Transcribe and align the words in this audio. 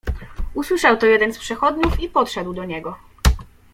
"Usłyszał 0.53 0.97
to 0.97 1.05
jeden 1.05 1.33
z 1.33 1.37
przechodniów 1.39 1.99
i 1.99 2.09
podszedł 2.09 2.53
do 2.53 2.65
niego." 2.65 2.97